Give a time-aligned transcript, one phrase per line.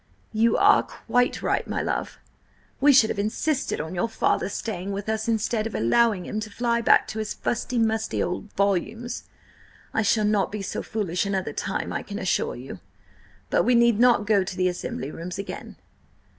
[0.33, 2.17] "You are quite right, my love.
[2.79, 6.49] We should have insisted on your father's staying with us instead of allowing him to
[6.49, 9.25] fly back to his fusty, musty old volumes.
[9.93, 12.79] I shall not be so foolish another time, I can assure you.
[13.51, 15.75] But we need not go to the Assembly Rooms again."